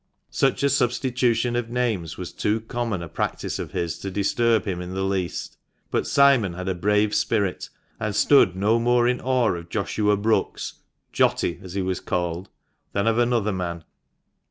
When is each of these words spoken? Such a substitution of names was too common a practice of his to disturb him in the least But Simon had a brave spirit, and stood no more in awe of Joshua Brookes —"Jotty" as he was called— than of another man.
Such 0.31 0.63
a 0.63 0.69
substitution 0.71 1.55
of 1.55 1.69
names 1.69 2.17
was 2.17 2.31
too 2.33 2.61
common 2.61 3.03
a 3.03 3.07
practice 3.07 3.59
of 3.59 3.69
his 3.71 3.99
to 3.99 4.09
disturb 4.09 4.65
him 4.65 4.81
in 4.81 4.95
the 4.95 5.03
least 5.03 5.57
But 5.91 6.07
Simon 6.07 6.53
had 6.53 6.67
a 6.67 6.73
brave 6.73 7.13
spirit, 7.13 7.69
and 7.99 8.15
stood 8.15 8.55
no 8.55 8.79
more 8.79 9.07
in 9.07 9.21
awe 9.21 9.51
of 9.53 9.69
Joshua 9.69 10.17
Brookes 10.17 10.73
—"Jotty" 11.13 11.59
as 11.63 11.75
he 11.75 11.83
was 11.83 11.99
called— 11.99 12.49
than 12.93 13.05
of 13.05 13.19
another 13.19 13.53
man. 13.53 13.83